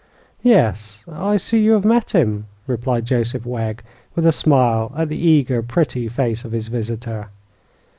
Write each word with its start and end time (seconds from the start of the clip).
"Yes; 0.41 1.03
I 1.07 1.37
see 1.37 1.61
you 1.61 1.73
have 1.73 1.85
met 1.85 2.09
him," 2.15 2.47
replied 2.65 3.05
Joseph 3.05 3.45
Wegg, 3.45 3.83
with 4.15 4.25
a 4.25 4.31
smile 4.31 4.91
at 4.97 5.09
the 5.09 5.15
eager, 5.15 5.61
pretty 5.61 6.07
face 6.07 6.43
of 6.43 6.53
his 6.53 6.69
visitor. 6.69 7.29